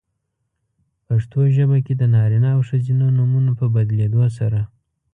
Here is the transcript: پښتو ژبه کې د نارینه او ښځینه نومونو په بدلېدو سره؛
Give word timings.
پښتو 1.07 1.39
ژبه 1.55 1.77
کې 1.85 1.93
د 1.97 2.03
نارینه 2.15 2.49
او 2.55 2.61
ښځینه 2.69 3.05
نومونو 3.17 3.51
په 3.59 3.65
بدلېدو 3.75 4.23
سره؛ 4.37 4.61